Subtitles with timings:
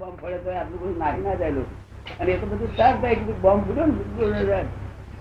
[0.00, 1.72] Bomb ફળે તો આટલું બધું નાખી ના જાય લોકો.
[2.20, 4.64] અને એ તો બધું સાફ થાય કે બોમ્બ ફૂટ્યો ને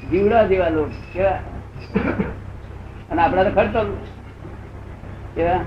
[0.09, 1.39] જીવડા જેવા લોકો, કેવા?
[3.11, 3.87] અને આપણા તો ખડતલ.
[5.35, 5.59] કેવા?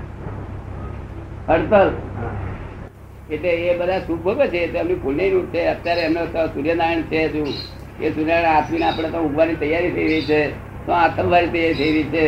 [1.47, 1.91] ખડતલ
[3.29, 5.65] એટલે એ બધા સુખ ભોગવે છે એમની ફૂલની રૂપ છે.
[5.67, 7.47] અત્યારે એમનો સૂર્યનારાયણ છે શું?
[8.01, 10.41] એ સૂર્યનારાયણ આપીને આપણે તો ઉગવાની તૈયારી થઈ રહી છે.
[10.85, 12.25] તો આતંકવાદી તૈયારી થઈ રહી છે.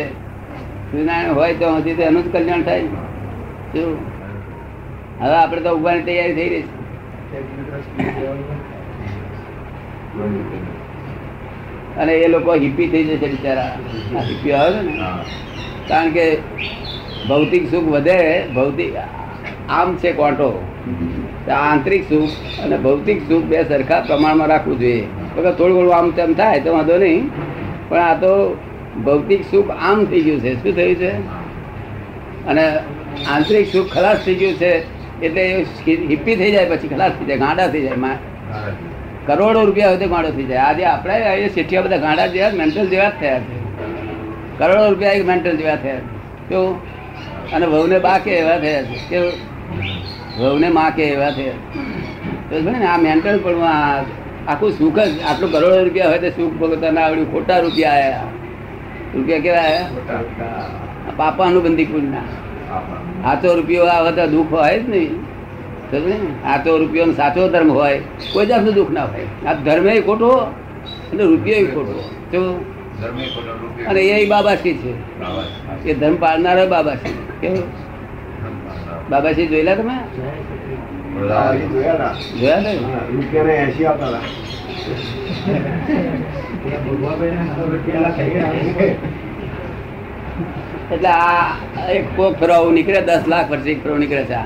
[0.90, 2.82] સૂર્યનારાયણ હોય તો હજી તો એનું જ કલ્યાણ થાય.
[3.72, 4.15] શું?
[5.20, 6.86] હવે આપણે તો ઉગવાની તૈયારી થઈ રહી છે.
[11.96, 13.78] અને એ લોકો હિપ્પી થઈ જશે બિચારા.
[14.20, 14.98] હિપ્પી આવે ને?
[15.88, 16.36] કારણ કે
[17.28, 18.92] ભૌતિક સુખ વધે ભૌતિક
[19.68, 20.64] આમ છે કોટો.
[21.52, 22.30] આંતરિક સુખ
[22.62, 25.06] અને ભૌતિક સુખ બે સરખા પ્રમાણમાં રાખવું જોઈએ.
[25.36, 27.30] વગર થોડું ઘણું આમ તેમ થાય તો વાંધો નહીં.
[27.88, 28.58] પણ આ તો
[29.04, 30.62] ભૌતિક સુખ આમ થઈ ગયું છે.
[30.62, 31.10] શું થયું છે?
[32.46, 32.76] અને
[33.30, 34.95] આંતરિક સુખ ખલાસ થઈ ગયું છે.
[35.22, 38.18] એટલે હિપ્પી થઈ જાય પછી ખલાસ થઈ જાય ગાંડા થઈ જાય
[39.26, 40.58] કરોડો રૂપિયા હોય તો ગાંડો થઈ જાય.
[40.58, 43.56] આજે આપણે શેઠિયા બધા ગાંડા જેવા મેન્ટલ જેવા જ થયા છે.
[44.58, 46.12] કરોડો રૂપિયા એક મેન્ટલ જેવા થયા છે.
[46.48, 46.74] કેવું
[47.54, 48.96] અને વહુને બા કે એવા થયા છે.
[49.10, 49.32] કેવું
[50.38, 53.62] વહુને મા કે એવા થયા ને આ મેન્ટલ પણ
[54.48, 58.28] આખું સુખ જ આટલું કરોડો રૂપિયા હોય તો સુખ ભોગવતા ના આવડ્યું ખોટા રૂપિયા આવ્યા
[59.14, 59.88] રૂપિયા કેવા આયા?
[61.16, 62.26] પાપાનું બંદી કુંડના
[63.22, 65.12] સાચો રૂપિયો આ બધા દુઃખ હોય જ નહીં?
[66.42, 68.00] સાચો રૂપિયો સાચો ધર્મ હોય.
[68.32, 69.46] કોઈ જાતનું દુઃખ ના હોય.
[69.46, 70.28] આ ધર્મ ખોટો
[71.12, 72.10] અને રૂપિયો ખોટો.
[72.32, 72.64] તો
[73.88, 74.92] અને એ બાબાશ્રી છે.
[75.88, 77.14] એ ધર્મ પાળનારો બાબાશ્રી.
[77.40, 77.64] કેવું?
[79.10, 79.96] બાબાશ્રી જોયેલા તમે?
[82.40, 82.72] જોયા ને
[83.12, 84.20] રૂપિયાને એસી આવતા હતા
[90.94, 91.44] એટલે આ
[91.96, 94.40] એક કોક ફેરો નીકળે દસ લાખ વર્ષે એક ફેરવું નીકળે છે.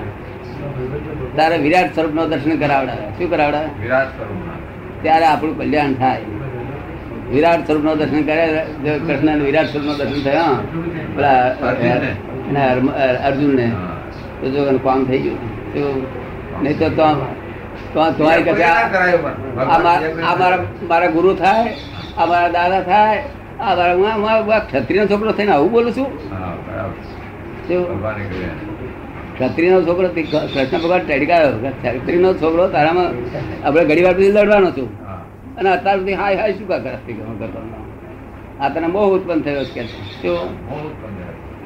[1.36, 3.04] તારે વિરાટ સ્વરૂપ નો દર્શન કરાવડાવે.
[3.16, 3.70] શું કરાવડાવે?
[5.02, 6.24] ત્યારે આપણું કલ્યાણ થાય.
[7.32, 8.44] વિરાટ સ્વરૂપનું દર્શન કરે
[9.06, 10.54] કૃષ્ણ વિરાટ સ્વરૂપનું દર્શન થયો
[11.14, 12.12] પેલા અર્જુનને?
[13.28, 13.68] અર્જુન ને
[14.40, 15.38] તો જો કામ થઈ ગયું.
[15.74, 15.82] તો
[16.62, 17.06] નહીં તો તો
[20.34, 20.58] મારા
[20.90, 21.64] મારા ગુરુ થાય
[22.18, 23.20] આ મારા દાદા થાય
[23.60, 26.08] આ હું ક્ષત્રિય છોકરો થઈને આવું બોલું છું?
[29.38, 33.10] ક્ષત્રિય નો છોકરો કૃષ્ણ ભગવાન ટડકાયો ક્ષત્રિય નો છોકરો તારામાં
[33.66, 34.88] આપણે ઘડી વાર પછી લડવાનો છું.
[35.56, 37.60] અને અત્યાર સુધી હાય હાય શું કા કરતી કરતો
[38.60, 39.80] આ તને બહુ ઉત્પન્ન થયો કે.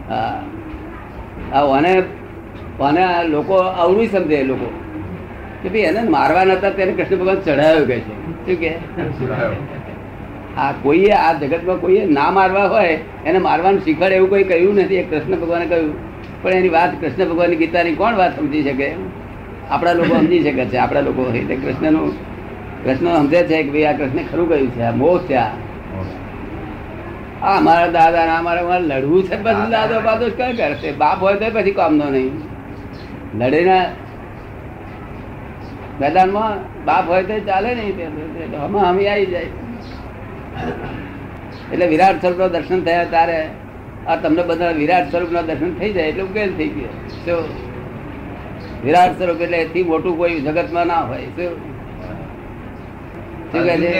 [0.08, 0.42] હા.
[1.52, 2.02] આ ઓને
[2.80, 4.68] ઓને આ લોકો આવડું સમજે લોકો.
[5.62, 8.14] કે ભાઈ એને મારવા નતા તેને કૃષ્ણ ભગવાન ચઢાયો કે છે.
[8.46, 8.70] શું કે?
[10.56, 14.94] આ કોઈએ આ જગતમાં કોઈએ ના મારવા હોય એને મારવાનું શીખવાડે એવું કોઈ કહ્યું નથી.
[14.94, 15.92] એ કૃષ્ણ ભગવાને કહ્યું.
[16.42, 18.88] પણ એની વાત કૃષ્ણ ભગવાનની ગીતાની કોણ વાત સમજી શકે?
[19.70, 20.76] આપણા લોકો સમજી શકે છે.
[20.76, 22.12] આપણા લોકો એટલે કૃષ્ણનું
[22.84, 24.82] કૃષ્ણ સમજે છે કે ભાઈ આ કૃષ્ણ ખરું કહ્યું છે.
[24.82, 25.50] આ મોહ છે આ.
[27.42, 31.34] આ મારા દાદા ના મારા મારે લડવું છે પછી દાદો બાદો કઈ કરશે બાપ હોય
[31.34, 32.32] તો પછી કામનો નહીં.
[33.38, 33.78] લડીને
[36.00, 37.94] મેદાનમાં બાપ હોય તો ચાલે નહીં.
[38.66, 39.50] હમ હમી આવી જાય.
[41.72, 43.38] એટલે વિરાટ સ્વરૂપનું દર્શન થયા તારે
[44.08, 46.92] આ તમને બધા વિરાટ સ્વરૂપનું દર્શન થઈ જાય એટલે ઉકેલ થઈ ગયો.
[47.24, 47.44] શું?
[48.86, 51.28] વિરાટ સ્વરૂપ એટલે એથી મોટું કોઈ જગતમાં ના હોય.
[51.36, 51.52] શું?
[53.52, 53.90] શું કહે છે?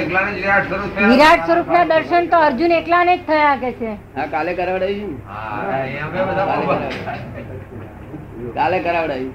[1.13, 3.91] વિરાટ સ્વરૂપ ના દર્શન તો અર્જુન એકલાને જ થયા કે છે?
[4.17, 5.15] હા કાલે કરાવડાવ્યું
[8.61, 9.33] કાલે કરાવડાવ્યું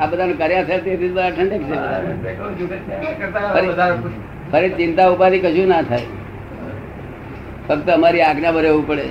[0.00, 1.76] આ બધાને કર્યા છે તેથી બધા ઠંડક છે.
[4.52, 6.08] ફરી ચિંતા ઉપાધિ કશું ના થાય.
[7.70, 9.06] ફક્ત અમારી આજ્ઞા પર રહેવું પડે?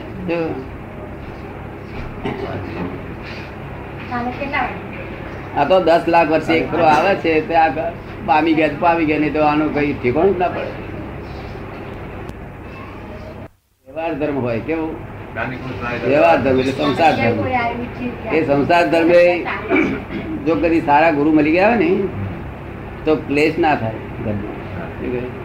[5.59, 7.70] આ તો દસ લાખ વર્ષે એક ફરો આવે છે તે આ
[8.28, 10.72] પામી ગયા પામી ગયા નહીં તો આનું કઈ ઠેકાણું જ ના પડે.
[13.88, 14.94] વ્યવહાર ધર્મ હોય કેવું?
[16.06, 17.38] વ્યવહાર ધર્મ એટલે સંસાર ધર્મ.
[18.36, 19.22] એ સંસાર ધર્મે
[20.47, 21.91] જો કદી સારા ગુરુ મળી ગયા હોય ને
[23.06, 25.39] તો ક્લેશ ના થાય ઘરમાં.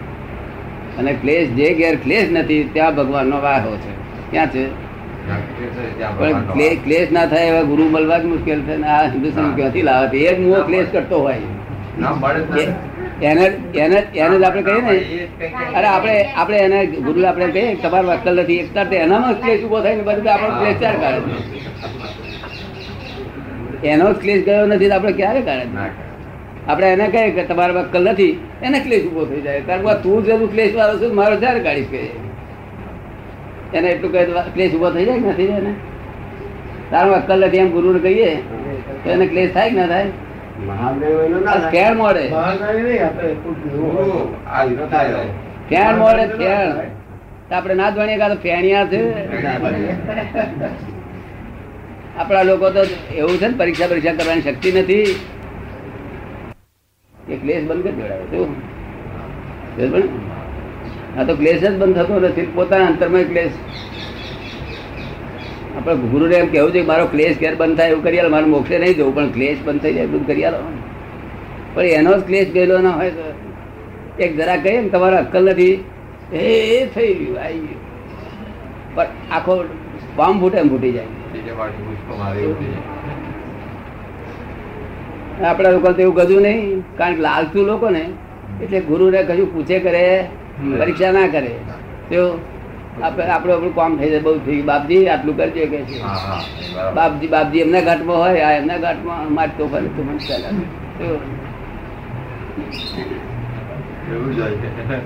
[0.99, 3.93] અને ક્લેશ જે ઘેર ક્લેશ નથી ત્યાં ભગવાનનો વાહો છે.
[4.31, 4.65] ક્યાં છે?
[6.19, 10.19] પણ ક્લેશ ના થાય એવા ગુરુ મળવા જ મુશ્કેલ છે ને આ હિન્દુસ્તાન ક્યાંથી લાવે
[10.29, 11.41] એ જ મોહ ક્લેશ કરતો હોય.
[13.23, 13.45] એને
[13.75, 14.95] એને એને જ આપણે કહીએ ને.
[15.77, 18.61] અરે આપણે આપણે એને ગુરુ આપણે કહીએ કે તમારો અક્કલ નથી.
[18.63, 21.21] એક તરફ એનામાં જ ક્લેશ ઊભો થાય ને બધું આપણો ક્લેશ ચાર કાઢે?
[23.93, 25.67] એનો જ ક્લેશ ગયો નથી તો આપણે ક્યારે કાઢે?
[26.69, 28.35] આપણે એને કહીએ કે તમારા અક્કલ નથી
[28.67, 29.61] એને ક્લેશ ઊભો થઈ જાય.
[29.69, 32.03] કારણ કે તું જેવું ક્લેશ વાળો છું મારો ચાર કાઢીશ કે
[33.79, 34.21] એને એટલું કહે
[34.55, 35.73] ક્લેશ ઊભો થઈ જાય કે નથી જાય ને
[36.91, 38.31] તારું અક્કલ નથી એમ ગુરુને કહીએ
[39.03, 40.09] તો એને ક્લેશ થાય કે ના થાય?
[40.67, 41.71] મહાદેવ એનો ના આ થાય.
[41.75, 42.25] ફેણ મોડે.
[42.35, 42.77] મહાદેવ
[43.19, 44.19] તો એટલું જ એવું હોય.
[44.55, 45.31] આ રીતનો થાય છે.
[45.71, 46.69] ફેણ મોડે ફેણ
[47.55, 49.01] આપણે ના જાણીએ કાં તો ફેણિયા છે.
[52.19, 52.83] આપણા લોકો તો
[53.21, 55.09] એવું છે ને પરીક્ષા પરીક્ષા કરવાની શક્તિ નથી.
[57.29, 60.09] એ ક્લેશ બંધ કરી દેવડાવે શું
[61.19, 62.49] આ તો ક્લેશ જ બંધ થતો નથી.
[62.55, 63.57] પોતાના અંતરમાં ક્લેશ.
[65.77, 68.31] આપણે ગુરુને એમ કેવું છે કે મારો ક્લેશ ઘેર બંધ થાય એવું કરી આલો.
[68.35, 70.61] મારે મોક્ષે નહીં જવું, પણ ક્લેશ બંધ થઈ જાય બધું કરી આલો.
[71.75, 73.25] પણ એનો જ ક્લેશ ગયેલો ના હોય તો
[74.25, 75.75] એક જરા કહીએ ને, તમારા અક્કલ નથી.
[76.33, 76.45] એ
[76.95, 77.81] થઈ ગયું આવી ગયું.
[78.95, 79.55] પણ આખો
[80.17, 82.85] પામ ફૂટે એમ ફૂટી જાય બીજે પાછું પુષ્પ મારે એવું થઈ જાય.
[85.41, 86.65] આપણા લોકો તો એવું ગજું નહીં
[86.97, 88.03] કારણ કે લાલચુ લોકો ને
[88.63, 90.05] એટલે ગુરુને કશું પૂછે કરે
[90.73, 91.53] પરીક્ષા ના કરે
[92.11, 92.21] તો
[93.01, 95.97] આપણે આપણું આપણું કામ થઈ જાય બહુ થઈ બાપજી આટલું કરજો કે છે.
[96.95, 100.67] બાપજી બાપજી એમના ઘાટમાં હોય આ એમના ઘાટમાં માર તોફાન તોફાન ચાલે તો છે.
[104.07, 105.03] તો લોકો એવું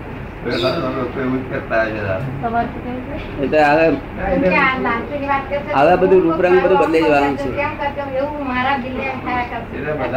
[5.96, 7.48] બધું રૂપરંગ બધું બદલાઈ જવાનું છે.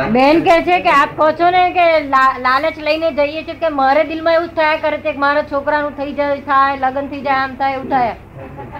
[0.09, 4.01] બેન કે છે કે આપ કહો છો ને કે લાલચ લઈને જઈએ છીએ કે મારે
[4.05, 7.55] દિલમાં એવું થયા કરે છે કે મારા છોકરાનું થઈ જાય થાય લગ્ન થઈ જાય આમ
[7.55, 8.13] થાય એવું થાય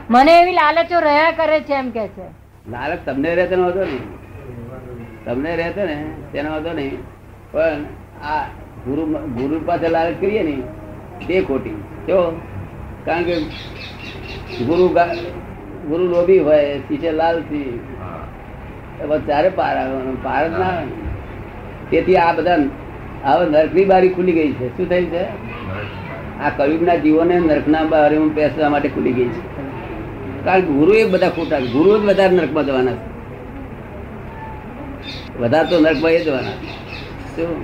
[0.10, 2.28] મને એવી લાલચો રહ્યા કરે છે એમ કે છે
[2.68, 4.00] લાલચ તમને રહેતો ન વાંધો ને
[5.26, 5.98] તમને રહેતો ને
[6.32, 6.98] તેનો વાંધો નહીં
[7.52, 7.82] પણ
[8.28, 8.44] આ
[8.86, 9.04] ગુરુ
[9.36, 10.56] ગુરુ પાસે લાલચ કરીએ ને
[11.28, 11.76] તે ખોટી
[12.08, 12.20] જો
[13.06, 13.36] કારણ કે
[14.66, 14.88] ગુરુ
[15.88, 17.80] ગુરુ લોભી હોય શિષ્ય લાલથી.
[19.26, 20.72] ત્યારે પાર આવવાનો પાર જ ના
[21.92, 22.58] તેથી આ બધા
[23.26, 24.68] હવે નરકની બારી ખુલી ગઈ છે.
[24.78, 25.24] શું થયું છે?
[26.42, 29.42] આ કયુગના જીવોને નરકના બારીમાં પેસવા માટે ખુલી ગઈ છે.
[30.46, 33.10] કારણ કે ગુરુ એ બધા ખોટા ગુરુ જ વધારે નર્કમાં જવાના છે.
[35.40, 36.70] વધારે તો નર્કમાં એ જવાના છે.
[37.36, 37.56] શું?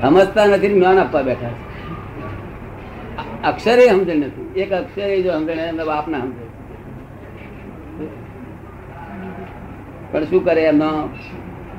[0.00, 1.65] સમજતા નથી જ્ઞાન આપવા બેઠા છે.
[3.44, 4.60] અક્ષરે સમજણ નથી.
[4.60, 6.46] એક અક્ષરે જો સમજણ એમના બાપના સમજણ.
[10.12, 11.08] પણ શું કરે એમનો?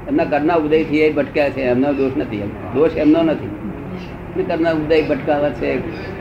[0.07, 2.37] એમના કરના ઉદયથી એ ભટક્યા છે, એમનો દોષ નથી.
[2.37, 3.49] એમનો દોષ એમનો નથી.
[4.47, 5.77] કરના ઉદય ભટકાવા છે,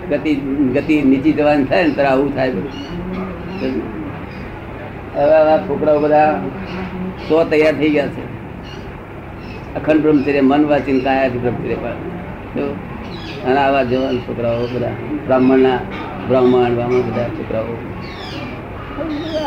[0.08, 0.34] ગતિ
[0.74, 2.70] ગતિ નીચી જવાની થાય ને ત્યારે આવું થાય બધું.
[5.14, 6.40] હવે આ છોકરાઓ બધા
[7.28, 8.24] સો તૈયાર થઈ ગયા છે.
[9.74, 11.92] અખંડ બ્રહ્મચર્ય, મન વાંચીને કાયાથી બ્રહ્મચર્ય પણ
[13.46, 14.92] અને આવા જવાન છોકરાઓ બધા
[15.26, 15.78] બ્રાહ્મણના
[16.28, 17.74] બ્રાહ્મણ બ્રાહ્મણ બધા છોકરાઓ.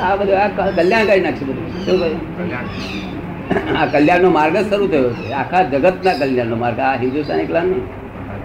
[0.02, 0.48] આ બધું આ
[0.78, 1.68] કલ્યાણ કરી નાખશે બધું.
[1.86, 2.38] શું કહ્યું?
[2.38, 3.78] કલ્યાણ.
[3.78, 5.32] આ કલ્યાણનો માર્ગ જ શરૂ થયો છે.
[5.32, 6.80] આખા જગતના કલ્યાણનો માર્ગ.
[6.80, 7.84] આ હિન્દુસ્તાન એકલા નહીં.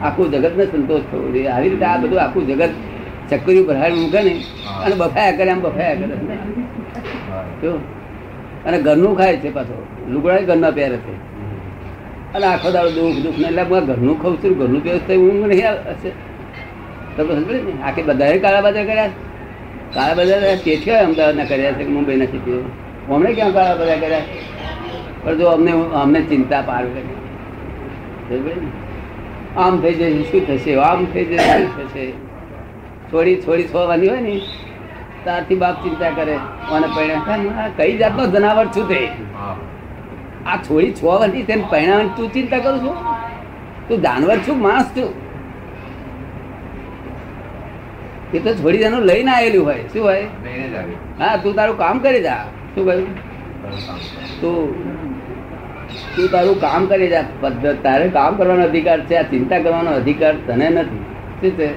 [0.05, 1.49] આખું જગતને સંતોષ થવો જોઈએ.
[1.49, 2.71] આવી રીતે આ બધું આખું જગત
[3.31, 4.35] ચક્કરી ભરાડી મૂકે ને
[4.85, 6.15] અને બફાયા કરે આમ બફાયા કરે.
[8.67, 9.77] અને ઘરનું ખાય છે પાછો.
[10.09, 11.34] લુગડા ઘરના પહેરે છે.
[12.35, 15.73] અને આખો દાડો દુઃખ દુઃખ ને એટલે ઘરનું ખાઉં છું, ઘરનું પીવું તો ઊંઘ નહીં
[15.91, 16.11] હશે.
[17.17, 17.73] તમે સમજે ને?
[17.83, 19.11] આખી બધાએ કાળા બજાર કર્યા
[19.95, 22.63] કાળા કાળા બજાર શેઠિયો અમદાવાદના કર્યા છે, કે મુંબઈના શેઠિયો
[23.15, 24.27] અમને ક્યાં કાળા બજાર કર્યા
[25.25, 25.73] પણ જો અમને
[26.03, 28.59] અમને ચિંતા પાર કરી?
[29.57, 30.73] આમ થઈ જશે, શું થશે?
[30.89, 32.05] આમ થઈ જશે, શું થશે?
[33.11, 34.35] છોડી છોડી છોવાની હોય ને,
[35.25, 36.37] ત્યારથી બાપ ચિંતા કરે.
[36.73, 39.01] અને પરિણામ કઈ જાતનો જનાવર છું તે.
[40.47, 42.97] આ છોડી છ વર્ષની તેને પરિણામ તું ચિંતા કરું છું?
[43.89, 45.11] તું જાનવર છું માણસ છું.
[48.35, 49.87] એ તો છોડી જાનું લઈને આવેલું હોય.
[49.93, 50.27] શું હોય.
[51.19, 52.43] હા તું તારું કામ કરી જા.
[52.75, 53.09] શું કહ્યું?
[54.41, 54.57] તું
[56.17, 57.25] તું તારું કામ કરી જા.
[57.41, 61.03] પદ્ધત તારે કામ કરવાનો અધિકાર છે આ ચિંતા કરવાનો અધિકાર તને નથી.
[61.41, 61.69] શું છે.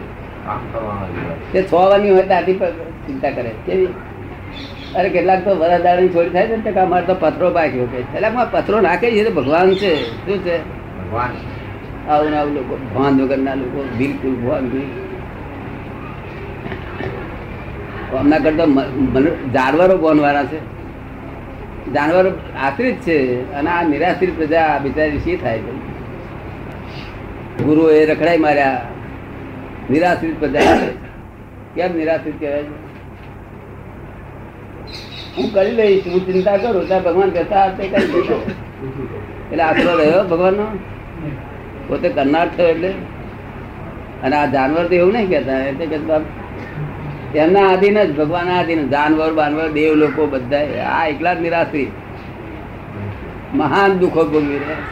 [1.52, 2.60] તે છ વાની હોય ત્યાંથી
[3.08, 3.52] ચિંતા કરે.
[3.66, 3.88] કેવી?
[4.98, 8.30] અરે કેટલાક તો વરદાણી છોડી થાય છે ને કે અમારે તો પથરો પાક્યો કે એટલે
[8.30, 9.96] માં પથરો નાખે છે ભગવાન છે.
[10.26, 10.58] શું છે?
[10.58, 11.30] ભગવાન.
[12.10, 15.08] આવું આવું લોકો ભાન વગરના લોકો બિલકુલ નહીં
[18.18, 18.66] હમણાં કરતા
[19.54, 20.58] જાનવરો ભાનવાળા છે.
[21.94, 25.72] જાનવરો આશ્રિત છે અને આ નિરાશ્રિત પ્રજા બિચારી શી થાય છે?
[27.64, 28.82] ગુરુએ રખડાઈ માર્યા.
[29.90, 30.60] નિરાશ્રિત પ્રજા.
[31.76, 32.87] કેમ નિરાશ્રિત કહેવાય છે?
[35.38, 38.38] હું કરી લઈશ, હું ચિંતા કરું ત્યાં ભગવાન કહેતા તે કરી દેશે.
[39.52, 40.66] એટલે આશરો રહ્યો ભગવાનનો?
[41.88, 42.92] પોતે કરનાર થયો એટલે?
[44.24, 45.98] અને આ જાનવર તો એવું નહીં કહેતા એટલે કે
[47.44, 50.66] એમના આધીન જ ભગવાન આધીન જાનવર, બાનવર, દેવ લોકો બધા,
[50.96, 51.92] આ એકલા જ નિરાશ્રિત
[53.54, 54.84] મહાન દુઃખો ભોગવી રહ્યા?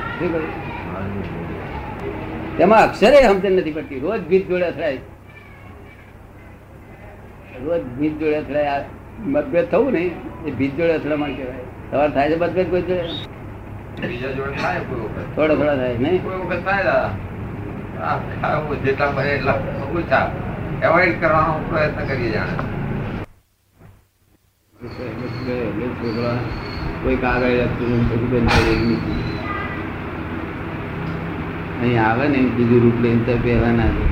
[2.58, 4.02] તેમાં અક્ષરે સમજણ નથી પડતી.
[4.06, 5.00] રોજ ભીત જોડે અથડાય
[7.66, 8.72] રોજ ભીત જોડે અથડાય
[9.20, 10.12] મતભેદ થવું ને
[10.46, 11.92] એ ભીત જોડે અથડામણ કહેવાય.
[11.92, 13.08] સવાર થાય છે મતભેદ કોઈ જોડે.
[15.36, 16.24] થોડા થોડા થાય નહીં?
[16.24, 16.84] કોઈ વખત થાય
[18.76, 19.54] જેટલા બને એટલા
[19.96, 20.32] ઓછા
[20.84, 22.64] એવોઇડ કરવાનો પ્રયત્ન કરીએ જાણે.
[27.04, 29.35] કોઈ કાગળ લખતું નથી, બધું.
[31.76, 34.04] અહીં આવે ને બીજું રૂપ લઈને તો પહેરવાના છે.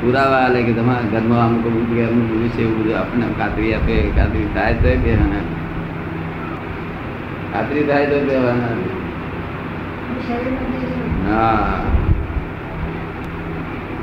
[0.00, 3.94] પુરાવા આલે કે તમારા ઘરમાં અમુક અમુક અમુક એવું છે એવું બધું આપણને ખાતરી આપે
[4.16, 5.44] ખાતરી થાય તો પહેરવાના
[7.52, 8.74] ખાતરી થાય તો પહેરવાના
[11.26, 11.80] હા.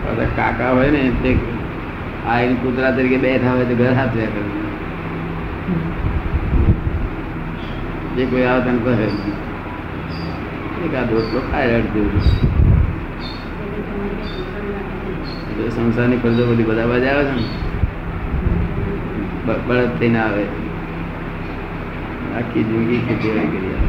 [0.05, 1.31] બધા કાકા હોય ને તે
[2.25, 4.25] આ એની કૂતરા તરીકે બેઠા હોય તો ઘર કરે
[8.15, 9.07] જે કોઈ આવે તને કહે.
[10.85, 12.48] એક આ દોસ્તો ખાય અડધું
[15.69, 17.43] સંસારની ફરજો બધી બધા બાજુ આવે છે ને?
[19.45, 20.43] બ- બળદ થઈને આવે.
[22.37, 23.87] આખી જિંદગી ખેતીવાડી કરી આવે.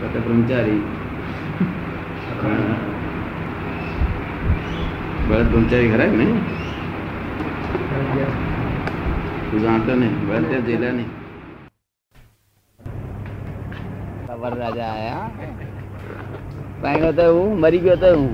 [0.00, 0.82] પોતે બ્રહ્મચારી.
[2.42, 2.74] હા.
[5.28, 6.40] બળદ બ્રહ્મચારી ખરા કે નહીં?
[9.50, 10.28] તું જાણતો નહીં.
[10.28, 11.24] બળદ ત્યાં જેલા નહીં
[14.40, 15.30] વરરાજા આયા.
[16.84, 18.30] પાણી તો હું મરી ગયો તો હું.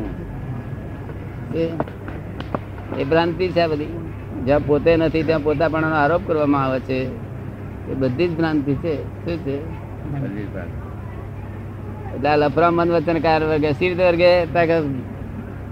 [2.98, 4.12] એ- ભ્રાંતિ છે બધી.
[4.44, 7.04] જ્યાં પોતે નથી ત્યાં પોતાપણાનો આરોપ કરવામાં આવે છે.
[7.90, 8.96] એ બધી જ ભ્રાંતિ છે.
[8.96, 9.80] શું છે?
[12.14, 14.44] એટલે આ લફરા મન વચનકાર વર્ગે સી રીતે વર્ગે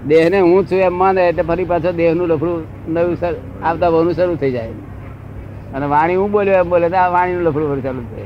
[0.07, 4.35] દેહને હું છું એમ માને એટલે ફરી પાછો દેહનું લફડું નવું સર આવતા બહુનું શરૂ
[4.35, 4.69] થઈ જાય.
[5.73, 8.23] અને વાણી હું બોલ્યો એમ બોલે તો આ વાણીનું લફડું ફરી ચાલુ થાય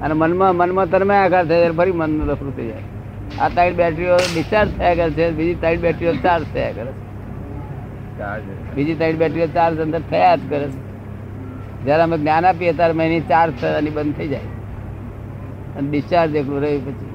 [0.00, 2.93] અને મનમાં મનમાં તરમે આકાર થાય જાય ફરી મનનું લફડું થઈ જાય.
[3.40, 7.02] આ ત્રણ બેટરીઓ ડિસ્ચાર્જ થયા કરે છે બીજી ત્રણ બેટરીઓ ચાર્જ થયા કરે છે.
[8.74, 10.78] બીજી ત્રણ બેટરીઓ ચાર્જ અંદર થયા જ કરે છે.
[11.84, 14.50] જ્યારે અમે જ્ઞાન આપીએ ત્યારે એની ચાર્જ થવાની બંધ થઈ જાય.
[15.76, 17.12] અને ડિસ્ચાર્જ એકલું રહ્યું પછી.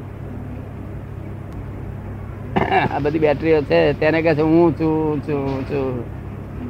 [2.94, 5.86] આ બધી બેટરીઓ છે તેને કહે છે હું છું છું છું.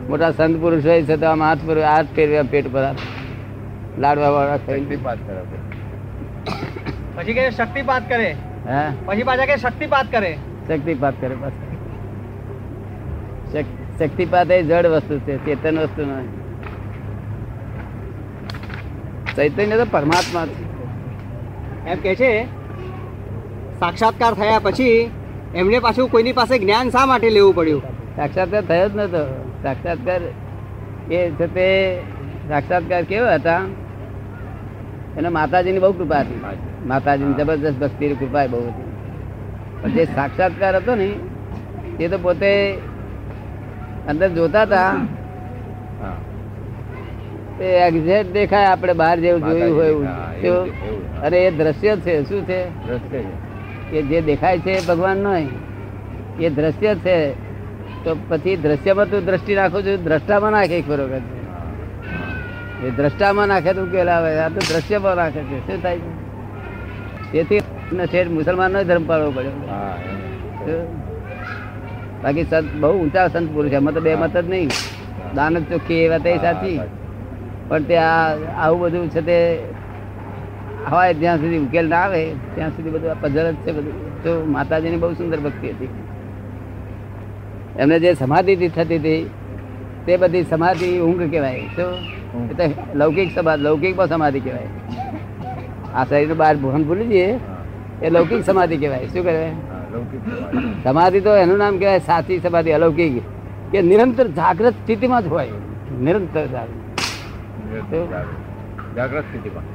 [0.10, 3.01] મોટા સંત પુરુષ હોય છે તો આમ હાથ પર હાથ ફેરવ્યા પેટ પર હાથ.
[4.03, 4.86] લાડવા વાળા ખાઈ
[7.15, 8.32] પછી કે શક્તિપાત કરે.
[8.69, 8.93] હા.
[9.05, 10.38] પછી પાછા કે શક્તિપાત કરે.
[10.67, 11.67] શક્તિપાત કરે પાછા
[13.99, 16.27] શક્તિપાત એ જડ વસ્તુ છે ચેતન વસ્તુ નહીં
[19.35, 20.63] ચૈતન્ય તો પરમાત્મા છે
[21.89, 22.31] એમ કે છે
[23.79, 25.11] સાક્ષાત્કાર થયા પછી
[25.55, 27.83] એમને પાછું કોઈની પાસે જ્ઞાન શા માટે લેવું પડ્યું?
[28.15, 29.23] સાક્ષાત્કાર થયો જ નતો.
[29.63, 30.21] સાક્ષાત્કાર
[31.11, 31.67] એ છે તે
[32.49, 33.61] સાક્ષાત્કાર કેવા હતા?
[35.19, 36.41] એને માતાજીની બહુ કૃપા હતી.
[36.88, 38.88] માતાજીની જબરદસ્ત ભક્તિ કૃપા બહુ હતી.
[39.95, 41.07] જે સાક્ષાત્કાર હતો ને
[41.99, 42.51] એ તો પોતે
[44.07, 44.91] અંદર જોતા હતા.
[47.57, 49.89] તે એક્ઝેક્ટ દેખાય આપણે બહાર જેવું જોયું હોય
[50.43, 50.67] એવું?
[51.23, 52.59] અને એ દ્રશ્ય છે શું છે?
[53.91, 55.33] કે જે દેખાય છે ભગવાન નો
[56.39, 57.17] એ દ્રશ્ય છે
[58.03, 61.38] તો પછી દ્રશ્યમાં તું દ્રષ્ટિ નાખું છું દ્રષ્ટામાં નાખે એક બરોબર છે.
[62.86, 64.39] એ દ્રષ્ટામાં નાખે તો ઉકેલ આવે.
[64.39, 65.59] આ તો દ્રશ્યમાં નાખે છે.
[65.67, 66.29] શું થાય છે?
[67.31, 69.51] તેથી શેઠ ઠેઠ મુસલમાન નો ધર્મ પાળવો પડ્યો.
[72.24, 74.69] બાકી સંત બહુ ઊંચા સંત પુરુષ એમાં તો બે મત જ નહીં.
[75.36, 76.79] દાનત ચોખ્ખી એ વાત સાચી.
[77.67, 79.59] પણ તે આ આવું બધું છે તે
[80.91, 82.24] હોય જ્યાં સુધી ઉકેલ ના આવે.
[82.55, 84.24] ત્યાં સુધી બધું આ પઝલ જ છે બધું.
[84.24, 85.89] તો માતાજીની બહુ સુંદર ભક્તિ હતી.
[87.79, 89.29] એમને જે સમાધિ થતી હતી
[90.05, 91.62] તે બધી સમાધિ ઊંઘ કહેવાય.
[91.75, 92.18] શું
[92.95, 94.67] લૌકિક સમાધિ લૌકિકમાં સમાધિ કહેવાય.
[95.95, 97.39] આ શરીર બહાર ભવન ભૂલી જઈએ
[98.01, 99.07] એ લૌકિક સમાધિ કહેવાય.
[99.07, 99.51] શું કહેવાય?
[100.83, 101.19] સમાધિ.
[101.21, 103.21] તો એનું નામ કહેવાય સાચી સમાધિ અલૌકિક.
[103.71, 105.50] કે નિરંતર જાગ્રત સ્થિતિમાં જ હોય.
[106.01, 106.77] નિરંતર જાગ્રત.
[108.95, 109.24] જાગ્રત.
[109.24, 109.65] સ્થિતિમાં.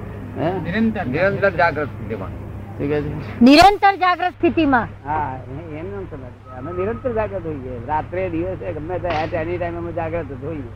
[1.11, 1.89] નિરંતર જાગ્રત.
[1.89, 2.31] સ્થિતિમાં.
[2.79, 3.45] શું કહે છે?
[3.45, 4.89] નિરંતર જાગ્રત સ્થિતિમાં.
[5.05, 7.77] હા એમ એનું નામ સમાધિ અમે નિરંતર જાગ્રત હોઈએ.
[7.89, 10.73] રાત્રે દિવસે ગમે તે એટ એની ટાઈમ અમે જાગ્રત હોઈએ.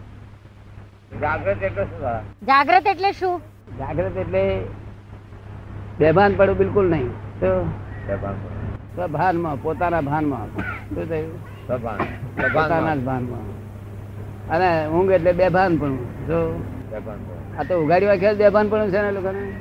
[1.13, 2.47] જાગ્રત એટલે શું?
[2.47, 3.41] જાગ્રત એટલે શું?
[3.79, 4.61] જાગ્રત એટલે
[5.99, 7.09] બેભાન પડવું બિલકુલ નહીં.
[7.41, 7.65] તો?
[8.07, 8.35] સભાન.
[8.97, 10.49] સ્વભાનમાં પોતાના ભાનમાં.
[10.95, 11.39] શું થયું?
[11.69, 11.99] સભાન.
[12.53, 12.99] પોતાના જ.
[12.99, 13.45] ભાનમાં.
[14.49, 15.97] અને ઊંઘ એટલે બેભાન પણ.
[15.97, 16.63] જો?
[17.59, 19.53] આ તો ઉઘાડી વાંખ્યા બેભાન પણ છે ને લોકોને.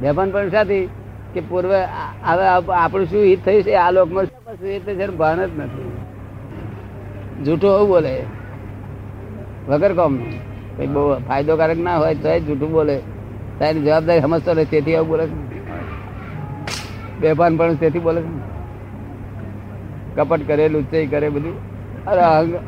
[0.00, 0.88] બેભાન પણ સાથી
[1.34, 1.80] કે પૂર્વે
[2.24, 3.74] હવે આપણું શું હિત થયું છે?
[3.74, 5.92] આ લોકમાં શું હિત થયું છે ભાન જ નથી.
[7.44, 8.26] જૂઠું હોવું બોલે.
[9.68, 10.18] વગર કોમ
[10.76, 13.00] કઈ બહુ ફાયદોકારક ના હોય તો જૂઠું બોલે.
[13.58, 15.26] તારી જવાબદારી સમજતો નથી તેથી આવું બોલે
[17.20, 18.22] બેભાન પણ તેથી બોલે
[20.16, 21.52] કપટ કરે લુચ્ચાઈ કરે બધું.
[22.04, 22.20] અરે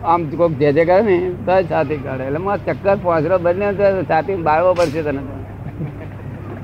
[0.04, 2.24] આમ- કોઈક જે જે કરે ને તો છાતી કાઢે.
[2.24, 5.22] એટલે મારા ચક્કર પાંચરો બને તો છાતી બાળવો પડશે તને.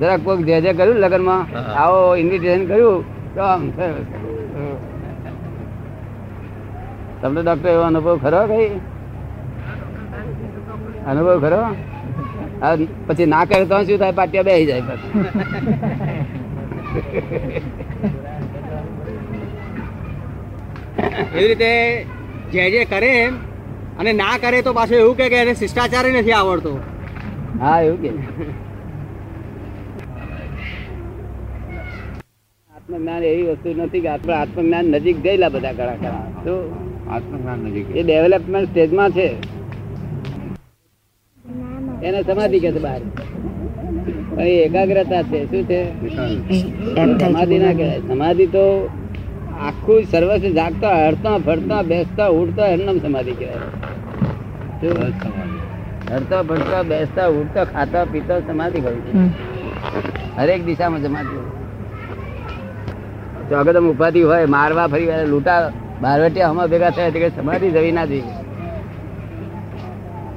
[0.01, 1.59] જરા કોઈક જે જે કર્યું લગ્નમાં.
[1.79, 3.71] આવો ઇન્વિટેશન કર્યું તો આમ
[7.21, 8.71] તમને ડોક્ટર એવો અનુભવ ખરો કઈ?
[11.11, 11.63] અનુભવ ખરો?
[12.65, 12.75] આ
[13.07, 14.15] પછી ના કરે તો શું થાય?
[14.21, 15.11] પાટિયા બેસી જાય પછી.
[21.37, 21.71] એવી રીતે
[22.53, 23.13] જે જે કરે
[24.01, 26.73] અને ના કરે તો પાછું એવું કહે કે એને શિષ્ટાચાર નથી આવડતો.
[27.63, 28.11] હા એવું કે.
[32.77, 36.55] આત્મજ્ઞાન એવી વસ્તુ નથી કે આપણે આત્મજ્ઞાન નજીક ગયેલા બધા ઘણા ઘણા તો
[37.17, 39.29] આત્મજ્ઞાન નજીક એ ડેવલપમેન્ટ સ્ટેજમાં છે.
[42.03, 43.01] એને સમાધિ કે છે બહાર?
[44.47, 45.41] એકાગ્રતા છે.
[45.51, 45.81] શું છે?
[47.21, 48.01] સમાધિ ના કહેવાય.
[48.09, 48.65] સમાધિ તો
[49.61, 53.69] આખું સર્વસ્વ જાગતા હરતા ફરતા બેસતા ઉડતા એમનામ સમાધિ કહેવાય.
[54.81, 54.95] શું?
[56.13, 59.13] હરતા ફરતા બેસતા ઉઠતા ખાતા પીતા સમાધિ હોય છે
[60.39, 61.51] હરેક દિશામાં સમાધિ હોય.
[63.51, 65.61] ચોગદમ ઉપાધિ હોય મારવા ફરી વાર લૂંટા
[66.03, 68.42] બારવટિયા હમણાં ભેગા થયા તે સમાધિ જવી ના જોઈએ.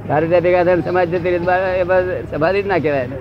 [0.08, 3.08] તારે ત્યાં ભેગા થઈને સમાજ જતી રહી તો બાર- એ બસ સમાધિ જ ના કહેવાય
[3.08, 3.16] ને.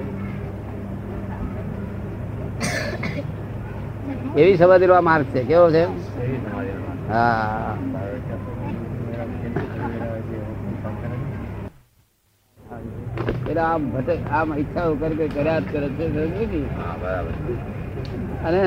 [4.38, 5.84] એવી સમાધિ નો આ માર્ગ છે કેવો છે
[7.10, 7.75] હા
[13.39, 16.62] એટલે આમ ભટક આમ ઈચ્છાઓ કરી કરી કર્યા જ કરે છે સમજ્યું ને?
[16.77, 17.34] હા બરાબર
[18.48, 18.62] અને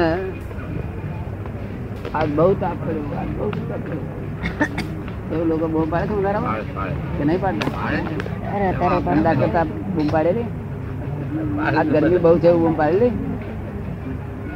[2.15, 4.88] આજ બહુ તાપ કર્યો આજ બહુ તાપ કર્યો
[5.33, 6.55] એવું લોકો બહુ પાડે છે ઉનાળામાં
[7.17, 7.71] કે નહીં પાડતા?
[7.77, 8.01] પાડે
[8.55, 10.47] અરે અત્યારે ઠંડા કરતા બૂમ પાડેલી.
[11.67, 13.13] આ ગરમી બહુ છે એવું બૂમ પાડેલી.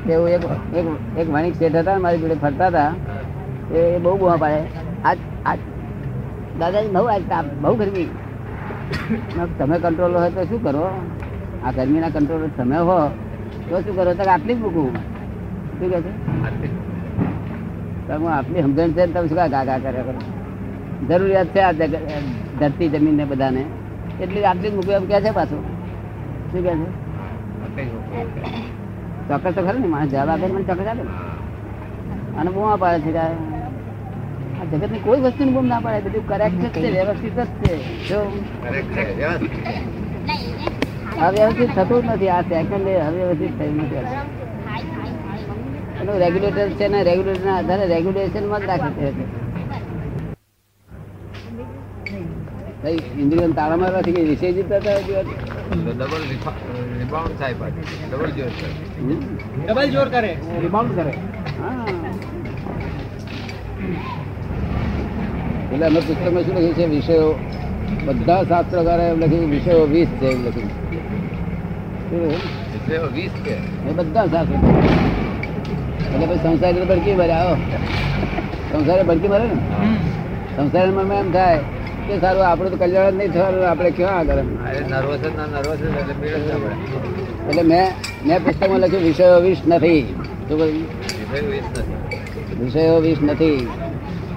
[0.07, 0.43] તેવું એક
[0.79, 0.87] એક
[1.21, 2.91] એક વણિક શેઠ હતા મારી જોડે ફરતા હતા.
[3.76, 4.61] એ બહુ બૂમા પાડે.
[5.09, 5.19] આજ
[5.50, 5.61] આજ
[6.61, 8.11] દાદાજી બહુ આજ તાપ બહુ ગરમી.
[9.59, 10.85] તમે કંટ્રોલ હોય તો શું કરો?
[11.64, 13.00] આ ગરમીના કંટ્રોલ તમે હો.
[13.69, 14.11] તો શું કરો?
[14.19, 14.91] તો આટલી જ મૂકું.
[15.79, 16.12] શું કહે છે?
[18.07, 20.21] તો હું આપની સમજણ છે ને તમે શું કાં ગા ગા કર્યા કરો?
[21.09, 21.73] જરૂરિયાત છે આ
[22.58, 23.62] ધરતી, જમીન ને બધાને.
[24.23, 25.62] એટલી આટલી જ મૂકવું એમ કે છે પાછું?
[26.50, 26.86] શું કહે છે?
[29.28, 31.04] ચોક્કસ તો ખરું ને, માણસ જવાબ આપે મને ચોક્કસ આપે
[32.38, 33.23] અને બૂમા પાડે છે કે
[34.60, 37.73] આ જગતની કોઈ વસ્તુની બૂમ ના પાડે બધું કરેક્ટ છે, વ્યવસ્થિત જ છે.
[38.08, 38.19] જો.
[41.26, 44.06] અવ્યવસ્થિત થતું જ નથી, આ સેકન્ડ અવ્યવસ્થિત થયું નથી.
[46.00, 49.41] એનું રેગ્યુલેટર છે ને રેગ્યુલેટર ના આધારે રેગ્યુલેશનમાં જ રાખે છે ભાઈ
[52.90, 54.95] ઇન્દ્રિયો તાળા મારવાથી કઈ વિષય જીતતા હતા
[55.99, 56.23] ડબલ
[56.99, 57.99] રિબાઉન્ડ થાય પાછી.
[58.12, 58.71] ડબલ જોર કરે
[59.66, 60.32] ડબલ જોર કરે.
[60.62, 61.12] રિબાઉન્ડ કરે.
[65.73, 66.86] એટલે અમે પુસ્તકમાં શું લખ્યું છે?
[66.86, 67.28] વિષયો
[68.06, 70.71] બધા શાસ્ત્રકારે એમ લખ્યું વિષયો વીસ છે એમ લખ્યું
[72.73, 73.56] વિષયો વીસ છે.
[73.90, 74.54] એ બધા શાસ્ત્ર
[76.14, 77.54] એટલે પછી સંસારી ભડકી ભરે આવો.
[78.73, 79.56] સંસારે ભડકી ભરે ને?
[80.56, 81.60] સંસારી મનમાં એમ થાય
[82.06, 84.41] કે સારું આપણું તો કલ્યાણ નહીં થવાનું આપણે ક્યાં આગળ
[87.49, 87.86] એટલે મેં
[88.26, 90.02] મેં પુસ્તકમાં લખ્યું વિષયો વીસ નથી.
[90.49, 90.86] શું કહ્યું?
[92.60, 93.69] વિષય વિષ નથી.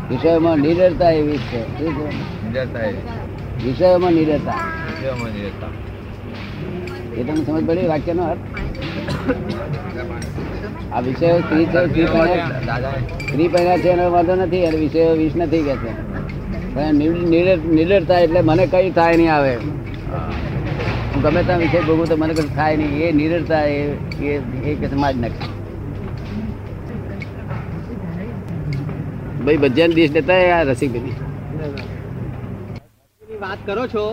[0.10, 1.62] વિષયોમાં નિરતા એ વિષ છે.
[1.78, 1.93] શું
[2.54, 2.86] છે?
[3.65, 4.60] વિષયોમાં નિરતા.
[7.17, 8.43] એ તમને સમજ પડી વાક્યનો અર્થ?
[10.93, 11.80] આ વિષયો સ્ત્રી છે
[13.28, 16.14] સ્ત્રી પહેર્યા છે એનો વાંધો નથી અને વિષયો વીસ નથી કે છે.
[16.75, 19.53] નિડરતા એટલે મને કઈ થાય નહીં આવે.
[21.11, 22.93] હું ગમે ત્યાં વિષય ભોગવું તો મને કઈ થાય નહીં.
[23.05, 23.77] એ નિડરતા એ
[24.29, 24.33] એ
[24.69, 25.45] એ જ સમાજ નાખે.
[29.45, 31.15] ભાઈ ભજન ડીશ લેતા આ રસી બધી
[33.43, 34.03] વાત કરો છો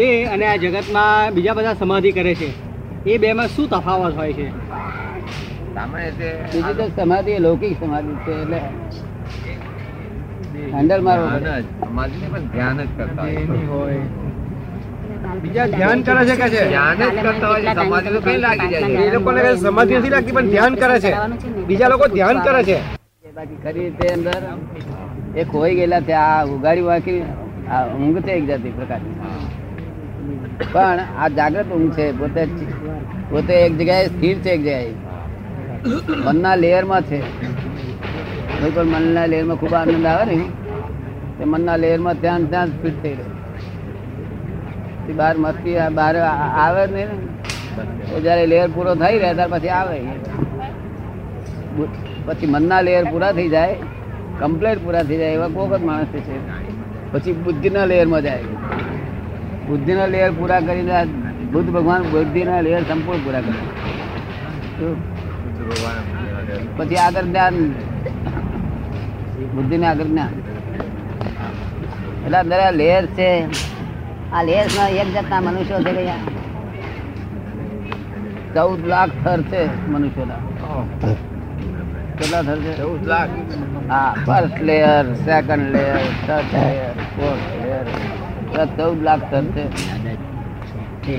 [0.00, 2.50] તે અને આ જગતમાં બીજા બધા સમાધિ કરે છે.
[3.12, 4.46] એ બેમાં શું તફાવત હોય છે?
[5.74, 8.60] સામાન્ય રીતે બીજી તો સમાધિ લૌકિક સમાધિ છે એટલે
[10.70, 11.00] હેન્ડલ
[11.82, 13.26] સમાધિને પણ ધ્યાન જ કરતા
[13.70, 14.02] હોય.
[15.42, 16.62] બીજા ધ્યાન કરે છે કે છે?
[16.72, 19.06] ધ્યાન જ કરતા હોય સમાધિ તો કઈ લાગી જાય છે?
[19.06, 21.12] એ લોકોને સમાધિ નથી લાગતી પણ ધ્યાન કરે છે.
[21.68, 22.78] બીજા લોકો ધ્યાન કરે છે.
[23.36, 24.40] બાકી ખરી રીતે અંદર
[25.40, 27.20] એ ખોઈ ગયેલા તે આ ઉગાડી વાંકી
[27.74, 29.16] આ ઊંઘ છે એક જાતિ પ્રકારની.
[30.72, 32.42] પણ આ જાગ્રત ઊંઘ છે પોતે
[33.30, 34.92] પોતે એક જગ્યાએ સ્થિર છે એક જગ્યાએ.
[36.26, 37.18] મનના લેયરમાં છે.
[38.62, 40.36] કોઈ પણ મનના લેયરમાં ખૂબ આનંદ આવે ને.
[41.36, 43.26] તે મનના લેયરમાં ત્યાં ત્યાં જ ફિટ થઈ રહે.
[45.04, 46.14] તે બહાર મસ્તી બહાર
[46.64, 47.04] આવે ને.
[48.08, 49.98] તો જ્યારે લેયર પૂરો થઈ રહે ત્યાર પછી આવે
[52.26, 53.76] પછી મનના લેયર પૂરા થઈ જાય
[54.40, 56.36] કમ્પ્લેટ પૂરા થઈ જાય એવા કોક જ માણસ છે.
[57.12, 58.44] પછી બુદ્ધિના લેયરમાં જાય.
[59.68, 60.98] બુદ્ધિના લેયર પૂરા કરીને
[61.54, 63.60] બુદ્ધ ભગવાન બુદ્ધિના લેયર સંપૂર્ણ પૂરા કરે.
[66.76, 67.56] પછી આગળ જ્ઞાન
[69.54, 70.32] બુદ્ધિ ને આગળ જ્ઞાન
[72.24, 73.30] એટલે અંદર આ લેયર છે.
[74.34, 75.92] આ લેયરમાં એક જાતના મનુષ્યો છે
[78.54, 80.42] ચૌદ લાખ થર છે મનુષ્યોના.
[82.18, 82.72] કેટલા થર છે?
[82.80, 83.32] ચૌદ લાખ.
[83.90, 87.86] હા first layer second layer third layer fourth layer
[88.78, 89.64] ચૌદ લાખ થર છે.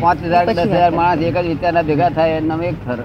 [0.02, 3.00] પાંચ હજાર દસ હજાર માણસ એક જ વિચારના ભેગા થાય એમ એક થર.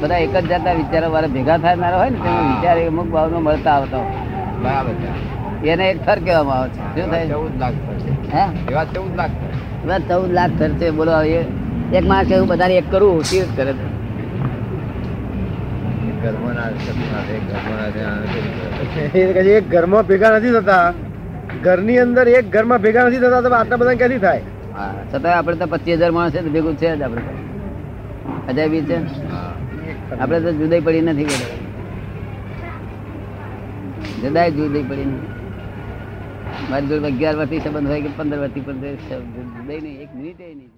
[0.00, 3.72] બધા એક જ જાતના વિચારો વાળા ભેગા થનારા હોય ને તેમાં વિચાર અમુક નો મળતા
[3.72, 3.96] આવતા.
[3.96, 4.06] હોય
[4.62, 5.68] બરાબર છે.
[5.68, 7.02] એને એક થર કહેવામાં આવે છે.
[7.02, 7.28] શું થાય?
[7.28, 8.44] ચૌદ લાખ થશે હે?
[8.70, 9.30] એવા ચૌદ લાખ
[9.84, 11.44] એવા ચૌદ લાખ છે બોલો એ-
[11.92, 13.72] એક માણસ એવું બધાને એક કરવું રીતે કરે.
[13.72, 13.98] છે?
[19.42, 20.92] એક ઘરમાં ભેગા નથી થતા.
[21.62, 24.40] ઘરની અંદર એક ઘરમાં ભેગા નથી થતા તો આટલા બધા ક્યાંથી થાય?
[24.76, 27.20] હા છતાં આપણે તો પચીસ હજાર માણસ છે તો ભેગું છે જ આપણે.
[27.20, 27.48] તો.
[28.48, 29.37] અજાયબી છે?
[30.12, 31.46] આપણે તો જુદાઈ પડી નથી કોઈ
[34.22, 35.30] જુદાઈ જુદાઈ પડી નથી.
[36.70, 38.78] મારી જોડે અગિયાર વર્ષથી સંબંધ હોય કે પંદર વર્ષથી પણ
[39.56, 40.70] જુદાઈ નહીં, એક મિનિટે નહીં.